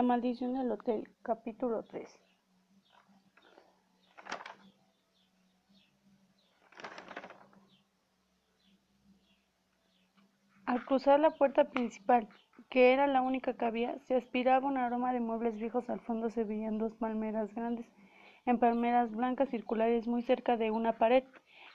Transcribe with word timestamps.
La 0.00 0.06
maldición 0.06 0.54
del 0.54 0.72
hotel, 0.72 1.06
capítulo 1.22 1.82
3. 1.82 2.08
Al 10.64 10.86
cruzar 10.86 11.20
la 11.20 11.32
puerta 11.32 11.64
principal, 11.64 12.30
que 12.70 12.94
era 12.94 13.06
la 13.08 13.20
única 13.20 13.52
que 13.52 13.66
había, 13.66 13.98
se 13.98 14.14
aspiraba 14.14 14.66
un 14.66 14.78
aroma 14.78 15.12
de 15.12 15.20
muebles 15.20 15.58
viejos. 15.58 15.90
Al 15.90 16.00
fondo 16.00 16.30
se 16.30 16.44
veían 16.44 16.78
dos 16.78 16.94
palmeras 16.94 17.54
grandes, 17.54 17.84
en 18.46 18.58
palmeras 18.58 19.14
blancas 19.14 19.50
circulares 19.50 20.06
muy 20.08 20.22
cerca 20.22 20.56
de 20.56 20.70
una 20.70 20.96
pared, 20.96 21.24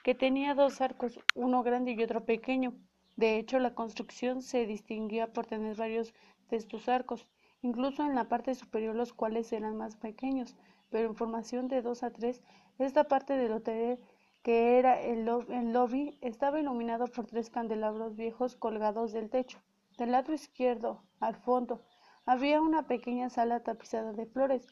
que 0.04 0.16
tenía 0.16 0.55
dos 0.55 0.82
arcos, 0.82 1.20
uno 1.36 1.62
grande 1.62 1.92
y 1.92 2.02
otro 2.02 2.26
pequeño. 2.26 2.73
De 3.18 3.38
hecho, 3.38 3.60
la 3.60 3.76
construcción 3.76 4.42
se 4.42 4.66
distinguía 4.66 5.32
por 5.32 5.46
tener 5.46 5.76
varios 5.76 6.12
de 6.50 6.57
estos 6.57 6.89
arcos, 6.89 7.28
incluso 7.66 8.05
en 8.05 8.13
la 8.13 8.25
parte 8.25 8.54
superior 8.54 8.96
los 8.96 9.11
cuales 9.11 9.51
eran 9.51 9.75
más 9.75 9.96
pequeños, 9.96 10.56
pero 10.92 11.10
en 11.10 11.15
formación 11.15 11.68
de 11.68 11.82
dos 11.82 12.04
a 12.04 12.11
tres, 12.11 12.43
esta 12.78 13.06
parte 13.06 13.36
del 13.36 13.54
hotel 13.54 14.00
que 14.43 14.78
era 14.78 15.01
el, 15.01 15.25
lobby, 15.25 16.20
estaba 16.21 16.59
iluminado 16.59 17.07
por 17.07 17.25
tres 17.25 17.50
candelabros 17.50 18.15
viejos 18.15 18.56
colgados 18.56 19.11
del 19.11 19.32
techo. 19.32 19.59
Del 19.97 20.11
lado 20.11 20.32
izquierdo, 20.33 21.01
al 21.20 21.36
fondo, 21.36 21.82
había 22.28 22.61
una 22.61 22.86
pequeña 22.86 23.32
sala 23.32 23.64
tapizada 23.64 24.14
de 24.14 24.28
flores. 24.28 24.68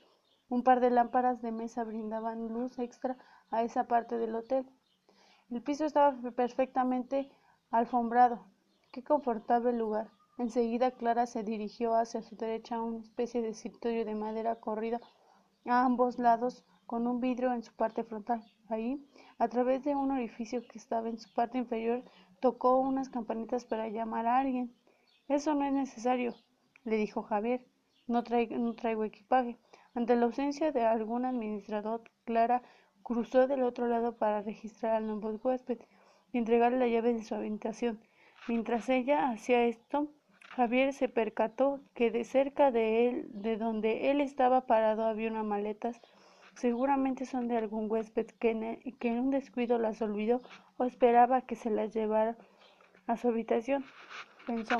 Un 0.48 0.62
par 0.62 0.80
de 0.80 0.92
lámparas 0.92 1.42
de 1.42 1.52
mesa 1.52 1.84
brindaban 1.84 2.50
luz 2.50 2.78
extra 2.78 3.18
a 3.50 3.64
esa 3.64 3.86
parte 3.88 4.20
del 4.20 4.36
hotel. 4.36 4.70
El 5.50 5.64
piso 5.64 5.86
estaba 5.86 6.16
perfectamente 6.36 7.32
alfombrado. 7.72 8.46
Qué 8.92 9.04
confortable 9.04 9.74
lugar. 9.74 10.12
Enseguida 10.44 10.92
Clara 10.92 11.26
se 11.26 11.42
dirigió 11.42 11.96
hacia 11.96 12.22
su 12.22 12.36
derecha 12.36 12.76
a 12.76 12.82
una 12.82 13.00
especie 13.00 13.42
de 13.42 13.48
escritorio 13.48 14.04
de 14.04 14.14
madera 14.14 14.58
corrida 14.58 15.00
a 15.66 15.86
ambos 15.86 16.20
lados 16.20 16.66
con 16.86 17.08
un 17.08 17.22
vidrio 17.22 17.54
en 17.54 17.64
su 17.64 17.74
parte 17.74 18.04
frontal. 18.04 18.44
Ahí, 18.68 19.08
a 19.38 19.48
través 19.48 19.86
de 19.86 19.96
un 19.96 20.12
orificio 20.12 20.62
que 20.68 20.78
estaba 20.78 21.08
en 21.08 21.18
su 21.18 21.34
parte 21.34 21.58
inferior, 21.58 22.04
tocó 22.42 22.76
unas 22.76 23.08
campanitas 23.08 23.64
para 23.64 23.88
llamar 23.88 24.28
a 24.28 24.40
alguien. 24.40 24.76
Eso 25.30 25.56
no 25.56 25.64
es 25.64 25.72
necesario, 25.72 26.36
le 26.84 26.98
dijo 26.98 27.24
Javier. 27.24 27.66
No, 28.08 28.26
traigo 28.26 29.06
equipaje. 29.06 29.58
Ante 29.94 30.18
la 30.18 30.26
ausencia 30.26 30.74
de 30.74 30.84
algún 30.84 31.24
administrador, 31.24 32.02
Clara 32.26 32.64
cruzó 33.02 33.48
del 33.48 33.64
otro 33.64 33.88
lado 33.88 34.18
para 34.18 34.42
registrar 34.42 34.96
al 34.96 35.08
nuevo 35.08 35.30
huésped 35.42 35.80
y 36.34 36.38
entregarle 36.38 36.80
la 36.80 36.88
llave 36.90 37.14
de 37.14 37.24
su 37.24 37.34
habitación. 37.34 38.02
Mientras 38.50 38.90
ella 38.90 39.30
hacía 39.30 39.64
esto, 39.64 40.10
Javier 40.56 40.94
se 40.94 41.10
percató 41.10 41.82
que 41.94 42.12
de 42.12 42.24
cerca 42.24 42.72
de 42.72 43.10
él, 43.10 43.28
de 43.30 43.58
donde 43.58 44.12
él 44.12 44.22
estaba 44.22 44.68
parado, 44.68 45.06
había 45.06 45.30
unas 45.30 45.46
maletas 45.46 46.00
Seguramente 46.56 47.26
son 47.26 47.48
de 47.48 47.58
algún 47.58 47.90
huésped 47.90 48.28
que 48.40 48.52
en, 48.52 49.20
un 49.20 49.32
descuido 49.32 49.80
las 49.80 50.02
olvidó 50.02 50.42
o 50.78 50.84
esperaba 50.86 51.42
que 51.42 51.56
se 51.56 51.70
las 51.70 51.94
llevara 51.94 52.38
a 53.08 53.18
su 53.18 53.28
habitación. 53.30 53.84
Pensó. 54.46 54.78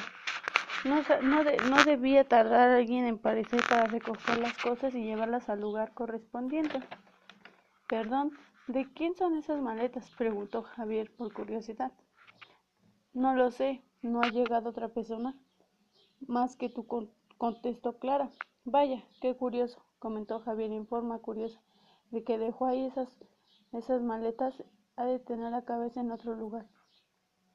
No, 0.86 1.02
no, 1.22 1.84
debía 1.84 2.28
tardar 2.28 2.70
alguien 2.70 3.06
en 3.06 3.18
parecer 3.18 3.62
para 3.70 3.86
recoger 3.86 4.38
las 4.40 4.58
cosas 4.58 4.94
y 4.94 5.04
llevarlas 5.04 5.50
al 5.50 5.62
lugar 5.62 5.94
correspondiente. 5.94 6.80
Perdón, 7.88 8.32
¿de 8.68 8.92
quién 8.94 9.16
son 9.16 9.38
esas 9.38 9.62
maletas? 9.62 10.12
preguntó 10.18 10.62
Javier 10.62 11.10
por 11.16 11.34
curiosidad. 11.34 11.92
No 13.14 13.34
lo 13.34 13.50
sé, 13.50 13.82
no 14.02 14.22
ha 14.22 14.30
llegado 14.30 14.70
otra 14.70 14.90
persona 14.90 15.36
más 16.28 16.56
que 16.56 16.70
tú, 16.70 16.86
contestó 17.38 18.00
Clara. 18.00 18.30
Vaya, 18.66 19.04
qué 19.22 19.36
curioso 19.36 19.84
comentó 20.00 20.40
Javier 20.42 20.72
en 20.72 20.86
forma 20.86 21.20
curiosa, 21.20 21.62
de 22.12 22.24
que 22.24 22.38
dejó 22.38 22.66
ahí 22.66 22.86
esas, 22.86 23.10
esas 23.72 24.02
maletas, 24.02 24.64
ha 24.96 25.06
de 25.06 25.20
tener 25.20 25.52
la 25.52 25.64
cabeza 25.64 26.02
en 26.02 26.12
otro 26.12 26.36
lugar. 26.36 26.68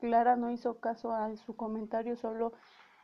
Clara 0.01 0.37
no 0.37 0.51
hizo 0.51 0.81
caso 0.81 1.13
a 1.13 1.37
su 1.37 1.57
comentario, 1.57 2.17
solo 2.17 2.53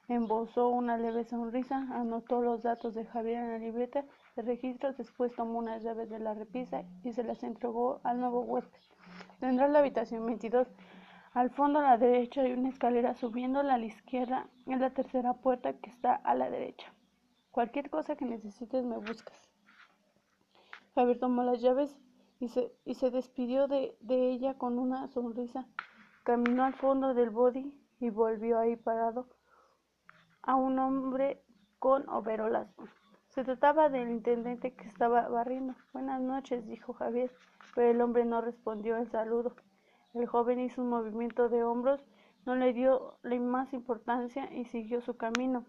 embozó 0.09 0.69
una 0.69 0.97
leve 0.97 1.25
sonrisa, 1.25 1.89
anotó 1.93 2.41
los 2.41 2.63
datos 2.63 2.95
de 2.95 3.05
Javier 3.05 3.43
en 3.43 3.51
la 3.51 3.59
libreta 3.59 4.05
de 4.37 4.43
registros, 4.43 4.97
después 4.97 5.35
tomó 5.35 5.59
unas 5.59 5.83
llaves 5.83 6.11
de 6.11 6.19
la 6.19 6.35
repisa 6.35 6.85
y 7.03 7.13
se 7.13 7.25
las 7.25 7.43
entregó 7.43 8.01
al 8.05 8.21
nuevo 8.21 8.41
huésped. 8.41 8.81
Tendrá 9.41 9.69
la 9.69 9.81
habitación 9.81 10.27
22. 10.27 10.69
Al 11.35 11.51
fondo 11.51 11.81
a 11.81 11.83
la 11.83 11.99
derecha 11.99 12.43
hay 12.43 12.53
una 12.53 12.69
escalera 12.69 13.17
subiéndola 13.17 13.75
a 13.75 13.79
la 13.79 13.87
izquierda, 13.87 14.47
es 14.69 14.79
la 14.79 14.91
tercera 14.91 15.35
puerta 15.35 15.73
que 15.73 15.91
está 15.91 16.15
a 16.15 16.33
la 16.37 16.49
derecha. 16.49 16.95
Cualquier 17.51 17.91
cosa 17.91 18.15
que 18.15 18.25
necesites 18.25 18.85
me 18.85 18.99
buscas. 18.99 19.51
Javier 20.95 21.19
tomó 21.19 21.43
las 21.43 21.61
llaves 21.61 21.99
y 22.39 22.47
se, 22.51 22.73
y 22.85 22.95
se 22.95 23.11
despidió 23.11 23.67
de, 23.67 23.97
de 23.99 24.31
ella 24.31 24.55
con 24.55 24.79
una 24.79 25.09
sonrisa. 25.09 25.67
Caminó 26.23 26.63
al 26.63 26.75
fondo 26.75 27.15
del 27.15 27.31
body 27.31 27.77
y 27.99 28.11
volvió 28.11 28.61
ahí 28.61 28.77
parado 28.77 29.27
a 30.43 30.55
un 30.55 30.79
hombre 30.79 31.43
con 31.81 32.09
overolas. 32.11 32.69
Se 33.31 33.43
trataba 33.43 33.89
del 33.89 34.09
intendente 34.09 34.73
que 34.77 34.87
estaba 34.87 35.27
barriendo. 35.27 35.75
Buenas 35.93 36.21
noches, 36.21 36.65
dijo 36.69 36.93
Javier, 36.93 37.33
pero 37.75 37.91
el 37.91 38.01
hombre 38.01 38.25
no 38.25 38.41
respondió 38.41 38.95
al 38.95 39.11
saludo. 39.11 39.57
El 40.15 40.29
joven 40.29 40.61
hizo 40.61 40.81
un 40.81 40.91
movimiento 40.91 41.49
de 41.49 41.65
hombros, 41.65 42.01
no 42.47 42.55
le 42.55 42.73
dio 42.73 43.19
la 43.23 43.37
más 43.41 43.73
importancia 43.73 44.49
y 44.55 44.65
siguió 44.67 45.01
su 45.01 45.17
camino. 45.17 45.65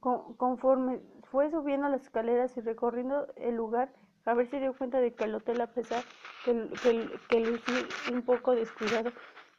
Conforme 0.00 1.00
fue 1.24 1.50
subiendo 1.50 1.88
las 1.88 2.02
escaleras 2.02 2.56
y 2.56 2.60
recorriendo 2.60 3.26
el 3.36 3.56
lugar, 3.56 3.92
Javier 4.24 4.48
se 4.48 4.60
dio 4.60 4.76
cuenta 4.76 5.00
de 5.00 5.14
que 5.14 5.24
el 5.24 5.34
hotel, 5.34 5.60
a 5.62 5.72
pesar 5.72 6.04
que, 6.44 6.68
que, 6.82 7.08
que 7.28 7.40
lucía 7.40 7.86
un 8.12 8.22
poco 8.22 8.54
descuidado, 8.54 9.10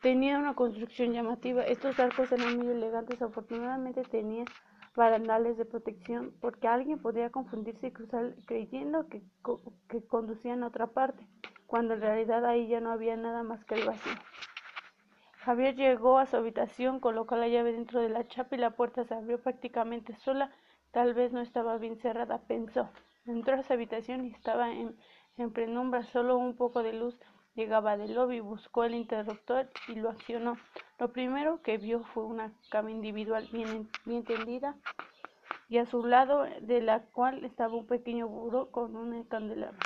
tenía 0.01 0.37
una 0.37 0.53
construcción 0.53 1.13
llamativa. 1.13 1.63
Estos 1.63 1.99
arcos 1.99 2.31
eran 2.31 2.57
muy 2.57 2.67
elegantes, 2.67 3.21
afortunadamente 3.21 4.03
tenían 4.03 4.45
barandales 4.95 5.57
de 5.57 5.65
protección, 5.65 6.33
porque 6.41 6.67
alguien 6.67 6.99
podía 6.99 7.31
confundirse 7.31 7.87
y 7.87 7.91
cruzar 7.91 8.35
creyendo 8.45 9.07
que, 9.07 9.23
que 9.89 10.05
conducían 10.05 10.63
a 10.63 10.67
otra 10.67 10.87
parte, 10.87 11.27
cuando 11.67 11.93
en 11.93 12.01
realidad 12.01 12.45
ahí 12.45 12.67
ya 12.67 12.79
no 12.79 12.91
había 12.91 13.15
nada 13.15 13.43
más 13.43 13.63
que 13.65 13.75
el 13.75 13.85
vacío. 13.85 14.13
Javier 15.39 15.75
llegó 15.75 16.17
a 16.17 16.25
su 16.25 16.35
habitación, 16.35 16.99
colocó 16.99 17.35
la 17.35 17.47
llave 17.47 17.71
dentro 17.71 18.01
de 18.01 18.09
la 18.09 18.27
chapa 18.27 18.55
y 18.55 18.59
la 18.59 18.71
puerta 18.71 19.03
se 19.05 19.13
abrió 19.13 19.41
prácticamente 19.41 20.15
sola. 20.15 20.51
Tal 20.91 21.13
vez 21.13 21.31
no 21.31 21.41
estaba 21.41 21.77
bien 21.77 21.97
cerrada, 21.97 22.39
pensó. 22.47 22.89
Entró 23.25 23.55
a 23.55 23.63
su 23.63 23.71
habitación 23.71 24.25
y 24.25 24.31
estaba 24.31 24.71
en, 24.71 24.97
en 25.37 25.51
penumbra, 25.51 26.03
solo 26.03 26.37
un 26.37 26.55
poco 26.55 26.83
de 26.83 26.93
luz 26.93 27.17
llegaba 27.57 27.97
del 27.97 28.13
lobby, 28.13 28.39
buscó 28.39 28.83
el 28.83 28.93
interruptor 28.93 29.67
y 29.87 29.95
lo 29.95 30.11
accionó. 30.11 30.57
Lo 30.99 31.11
primero 31.11 31.61
que 31.63 31.77
vio 31.77 32.03
fue 32.13 32.23
una 32.23 32.53
cama 32.69 32.91
individual 32.91 33.47
bien, 33.51 33.89
bien 34.05 34.23
tendida 34.23 34.75
y 35.67 35.79
a 35.79 35.85
su 35.85 36.05
lado 36.05 36.45
de 36.61 36.81
la 36.81 37.01
cual 37.01 37.43
estaba 37.43 37.75
un 37.75 37.87
pequeño 37.87 38.27
buró 38.27 38.69
con 38.69 38.95
un 38.95 39.23
candelabro. 39.23 39.77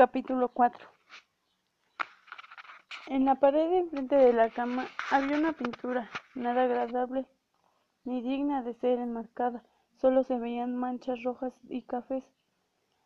Capítulo 0.00 0.48
4 0.48 0.88
en 3.08 3.26
la 3.26 3.34
pared 3.34 3.70
enfrente 3.70 4.16
de 4.16 4.32
la 4.32 4.48
cama 4.48 4.86
había 5.10 5.36
una 5.36 5.52
pintura, 5.52 6.08
nada 6.34 6.62
agradable 6.62 7.26
ni 8.04 8.22
digna 8.22 8.62
de 8.62 8.72
ser 8.72 8.98
enmarcada, 8.98 9.62
solo 10.00 10.24
se 10.24 10.38
veían 10.38 10.74
manchas 10.74 11.22
rojas 11.22 11.52
y 11.68 11.82
cafés. 11.82 12.24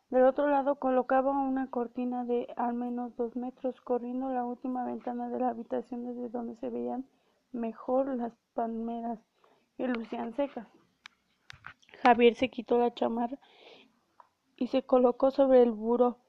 Del 0.09 0.23
otro 0.23 0.47
lado 0.47 0.75
colocaba 0.75 1.31
una 1.31 1.69
cortina 1.69 2.23
de 2.23 2.47
al 2.55 2.73
menos 2.75 3.13
dos 3.17 3.35
metros, 3.35 3.81
corriendo 3.81 4.29
la 4.29 4.45
última 4.45 4.85
ventana 4.85 5.27
de 5.27 5.39
la 5.39 5.49
habitación 5.49 6.05
desde 6.05 6.29
donde 6.29 6.55
se 6.61 6.69
veían 6.69 7.05
mejor 7.51 8.07
las 8.15 8.31
palmeras 8.53 9.19
que 9.75 9.89
lucían 9.89 10.33
secas. 10.33 10.69
Javier 12.03 12.35
se 12.35 12.49
quitó 12.49 12.77
la 12.79 12.93
chamarra 12.93 13.37
y 14.55 14.67
se 14.67 14.83
colocó 14.85 15.29
sobre 15.31 15.61
el 15.61 15.71
buró. 15.71 16.19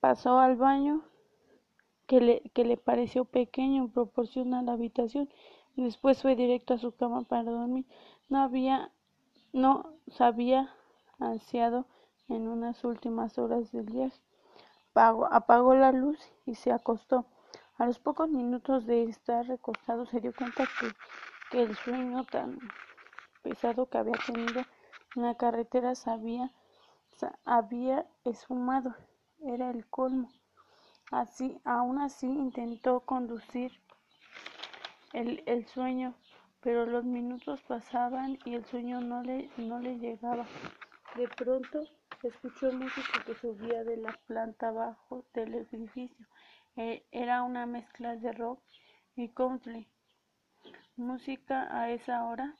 Pasó 0.00 0.38
al 0.38 0.56
baño 0.56 1.02
que 2.06 2.20
le, 2.20 2.42
que 2.54 2.64
le 2.64 2.76
pareció 2.76 3.24
pequeño 3.24 3.84
en 3.84 3.90
proporción 3.90 4.54
a 4.54 4.62
la 4.62 4.72
habitación 4.72 5.28
y 5.76 5.84
después 5.84 6.22
fue 6.22 6.36
directo 6.36 6.74
a 6.74 6.78
su 6.78 6.92
cama 6.92 7.22
para 7.22 7.50
dormir. 7.50 7.84
No 8.28 8.40
había, 8.40 8.92
no 9.52 9.92
se 10.06 10.24
había 10.24 10.74
ansiado 11.18 11.86
en 12.28 12.48
unas 12.48 12.84
últimas 12.84 13.38
horas 13.38 13.72
del 13.72 13.86
día. 13.86 14.10
Apagó, 14.94 15.74
la 15.74 15.92
luz 15.92 16.18
y 16.46 16.54
se 16.54 16.72
acostó. 16.72 17.26
A 17.76 17.86
los 17.86 17.98
pocos 17.98 18.28
minutos 18.28 18.86
de 18.86 19.04
estar 19.04 19.46
recostado 19.46 20.06
se 20.06 20.20
dio 20.20 20.34
cuenta 20.34 20.64
que, 20.80 20.88
que 21.50 21.62
el 21.62 21.76
sueño 21.76 22.24
tan 22.24 22.58
pesado 23.42 23.86
que 23.86 23.98
había 23.98 24.18
tenido 24.26 24.62
en 25.14 25.22
la 25.22 25.36
carretera 25.36 25.94
se 25.94 26.10
había, 26.10 26.52
había 27.44 28.06
esfumado. 28.24 28.94
Era 29.48 29.70
el 29.70 29.86
colmo. 29.86 30.30
Así, 31.10 31.60
aún 31.64 31.98
así 31.98 32.26
intentó 32.26 33.00
conducir 33.00 33.72
el, 35.12 35.42
el 35.46 35.66
sueño 35.66 36.14
pero 36.60 36.86
los 36.86 37.04
minutos 37.04 37.62
pasaban 37.62 38.38
y 38.44 38.54
el 38.54 38.64
sueño 38.66 39.00
no 39.00 39.22
le, 39.22 39.50
no 39.56 39.78
le 39.78 39.98
llegaba. 39.98 40.46
De 41.16 41.28
pronto 41.28 41.84
escuchó 42.22 42.72
música 42.72 43.22
que 43.24 43.34
subía 43.36 43.84
de 43.84 43.96
la 43.96 44.12
planta 44.26 44.70
bajo 44.70 45.24
del 45.34 45.54
edificio. 45.54 46.26
E, 46.76 47.06
era 47.10 47.42
una 47.42 47.66
mezcla 47.66 48.16
de 48.16 48.32
rock 48.32 48.60
y 49.16 49.28
country. 49.28 49.88
Música 50.96 51.68
a 51.70 51.90
esa 51.90 52.24
hora 52.24 52.54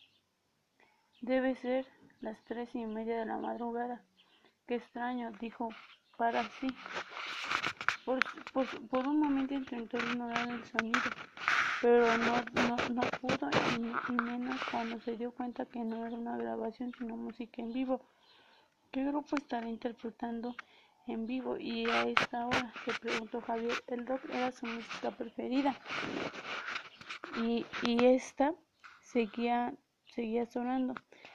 debe 1.21 1.57
ser 1.57 1.87
las 2.21 2.43
tres 2.45 2.75
y 2.75 2.87
media 2.87 3.19
de 3.19 3.27
la 3.27 3.37
madrugada. 3.37 4.03
Qué 4.67 4.77
extraño, 4.77 5.33
dijo 5.41 5.71
para 6.19 6.43
sí. 6.61 6.67
Por, 8.05 9.07
un 9.07 9.21
momento 9.21 9.55
intentó 9.55 9.99
ignorar 9.99 10.49
el 10.49 10.65
sonido, 10.65 11.01
pero 11.81 12.07
no, 12.19 12.43
no, 12.55 12.77
no 12.89 13.03
pudo, 13.21 13.51
y, 13.77 14.13
menos 14.23 14.61
cuando 14.71 14.99
se 15.01 15.17
dio 15.17 15.31
cuenta 15.31 15.65
que 15.67 15.79
no 15.81 16.05
era 16.07 16.17
una 16.17 16.37
grabación, 16.37 16.93
sino 16.99 17.17
música 17.17 17.63
en 17.63 17.73
vivo. 17.73 18.01
¿Qué 18.91 19.05
grupo 19.05 19.37
estará 19.37 19.69
interpretando 19.69 20.55
en 21.07 21.27
vivo? 21.27 21.57
Y 21.59 21.89
a 21.89 22.05
esta 22.05 22.47
hora, 22.47 22.73
se 22.85 22.93
preguntó 22.95 23.41
Javier, 23.43 23.85
el 23.87 24.07
rock 24.07 24.23
era 24.33 24.51
su 24.51 24.67
música 24.67 25.11
preferida. 25.11 25.77
Y, 27.37 27.65
y 27.83 28.05
esta 28.07 28.55
seguía, 29.03 29.75
seguía 30.07 30.47
sonando. 30.47 30.95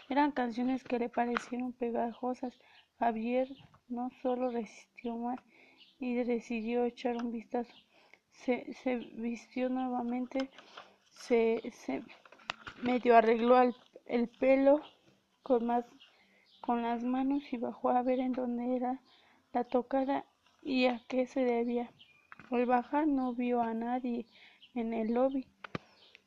Eran 0.10 0.32
canciones 0.32 0.84
que 0.84 1.00
le 1.00 1.10
parecieron 1.10 1.74
pegajosas. 1.74 2.54
Javier 3.00 3.50
no 3.88 4.10
solo 4.22 4.50
resistió 4.50 5.16
más, 5.18 5.40
y 6.00 6.16
decidió 6.16 6.84
echar 6.84 7.16
un 7.18 7.32
vistazo. 7.32 7.74
Se, 8.32 8.74
se 8.74 8.98
vistió 8.98 9.70
nuevamente, 9.70 10.50
se, 11.06 11.62
se 11.72 12.04
medio 12.82 13.16
arregló 13.16 13.62
el, 14.06 14.28
pelo 14.28 14.82
con, 15.44 15.66
más, 15.66 15.86
con 16.62 16.82
las 16.82 17.04
manos 17.04 17.42
y 17.54 17.58
bajó 17.58 17.90
a 17.90 18.04
ver 18.04 18.20
en 18.20 18.34
dónde 18.34 18.76
era 18.76 19.00
la 19.54 19.64
tocada 19.64 20.26
y 20.62 20.86
a 20.88 21.02
qué 21.08 21.26
se 21.26 21.46
debía. 21.46 21.90
Al 22.52 22.66
bajar 22.66 23.08
no 23.08 23.34
vio 23.34 23.62
a 23.62 23.74
nadie 23.74 24.26
en 24.76 24.94
el 24.94 25.14
lobby, 25.14 25.48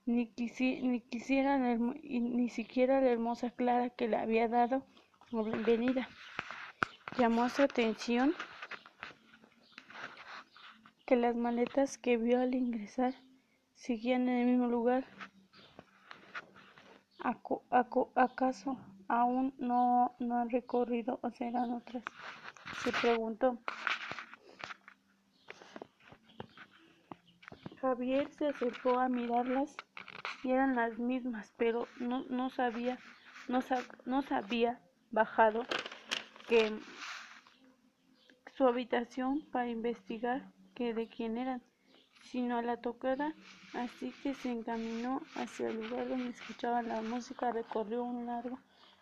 ni, 0.06 0.32
ni, 0.82 1.00
quisiera 1.00 1.58
ni 1.58 2.48
siquiera 2.48 3.00
la 3.00 3.10
hermosa 3.10 3.50
Clara 3.50 3.90
que 3.90 4.06
le 4.08 4.16
había 4.16 4.48
dado 4.48 4.86
la 5.32 5.42
bienvenida. 5.42 6.08
Llamó 7.18 7.48
su 7.48 7.62
atención 7.62 8.34
que 11.06 11.16
las 11.16 11.34
maletas 11.34 11.98
que 11.98 12.16
vio 12.16 12.40
al 12.40 12.54
ingresar 12.54 13.14
seguían 13.74 14.28
en 14.28 14.38
el 14.38 14.46
mismo 14.46 14.68
lugar. 14.68 15.04
¿Acaso 18.14 18.78
aún 19.08 19.54
no, 19.58 20.14
no 20.20 20.40
han 20.40 20.50
recorrido 20.50 21.18
o 21.22 21.30
serán 21.30 21.72
otras? 21.72 22.04
Se 22.84 22.92
preguntó. 22.92 23.58
Javier 27.80 28.30
se 28.32 28.48
acercó 28.48 28.98
a 28.98 29.08
mirarlas 29.08 29.76
eran 30.52 30.76
las 30.76 30.98
mismas, 30.98 31.52
pero 31.56 31.88
no, 31.98 32.24
no 32.28 32.50
sabía, 32.50 32.98
no, 33.48 33.60
no 34.04 34.22
sabía 34.22 34.80
bajado 35.10 35.64
que 36.48 36.72
su 38.56 38.66
habitación 38.66 39.42
para 39.52 39.68
investigar 39.68 40.42
que 40.74 40.94
de 40.94 41.08
quién 41.08 41.36
eran, 41.36 41.62
sino 42.22 42.58
a 42.58 42.62
la 42.62 42.78
tocada, 42.78 43.34
así 43.74 44.12
que 44.22 44.34
se 44.34 44.50
encaminó 44.50 45.22
hacia 45.36 45.68
el 45.68 45.76
lugar 45.76 46.08
donde 46.08 46.30
escuchaba 46.30 46.82
la 46.82 47.02
música, 47.02 47.52
recorrió 47.52 48.02
un 48.02 48.26
largo, 48.26 48.58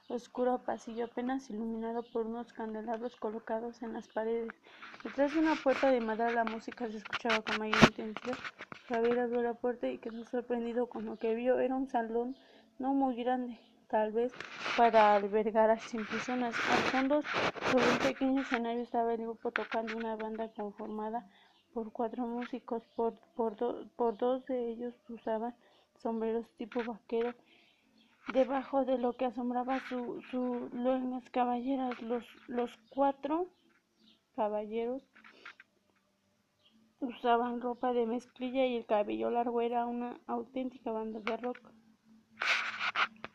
oscuro 0.08 0.62
pasillo 0.62 1.06
apenas 1.06 1.48
iluminado 1.50 2.02
por 2.02 2.26
unos 2.26 2.52
candelabros 2.52 3.16
colocados 3.16 3.82
en 3.82 3.94
las 3.94 4.08
paredes. 4.08 4.52
Detrás 5.02 5.34
de 5.34 5.40
una 5.40 5.54
puerta 5.56 5.90
de 5.90 6.00
madera 6.00 6.30
la 6.30 6.44
música 6.44 6.88
se 6.88 6.98
escuchaba 6.98 7.40
con 7.42 7.58
mayor 7.58 7.82
intensidad. 7.88 8.36
Javier 8.88 9.18
abrió 9.18 9.42
la 9.42 9.54
puerta 9.54 9.88
y 9.88 9.98
quedó 9.98 10.24
sorprendido 10.24 10.86
con 10.86 11.06
lo 11.06 11.16
que 11.16 11.34
vio. 11.34 11.58
Era 11.58 11.74
un 11.74 11.88
salón 11.88 12.36
no 12.78 12.92
muy 12.92 13.16
grande, 13.16 13.58
tal 13.88 14.12
vez 14.12 14.32
para 14.76 15.14
albergar 15.14 15.70
a 15.70 15.78
cien 15.78 16.06
personas. 16.06 16.54
Al 16.70 16.82
fondo, 16.90 17.22
sobre 17.70 17.90
un 17.90 17.98
pequeño 17.98 18.42
escenario, 18.42 18.82
estaba 18.82 19.14
el 19.14 19.22
grupo 19.22 19.52
tocando 19.52 19.96
una 19.96 20.16
banda 20.16 20.48
conformada 20.48 21.26
por 21.72 21.92
cuatro 21.92 22.26
músicos, 22.26 22.82
por, 22.94 23.14
por, 23.34 23.56
por 23.96 24.16
dos 24.16 24.44
de 24.46 24.70
ellos 24.70 24.94
usaban 25.08 25.54
sombreros 25.96 26.46
tipo 26.56 26.84
vaquero. 26.84 27.34
Debajo 28.32 28.84
de 28.84 28.98
lo 28.98 29.12
que 29.12 29.26
asombraba 29.26 29.80
su, 29.88 30.22
su 30.30 30.70
las 30.72 31.28
caballeras, 31.30 32.00
los, 32.02 32.24
los 32.48 32.70
cuatro 32.90 33.48
caballeros 34.34 35.02
usaban 37.00 37.60
ropa 37.60 37.92
de 37.92 38.06
mezclilla 38.06 38.66
y 38.66 38.76
el 38.76 38.86
cabello 38.86 39.30
largo 39.30 39.60
era 39.60 39.86
una 39.86 40.18
auténtica 40.26 40.90
banda 40.90 41.20
de 41.20 41.36
rock. 41.36 41.58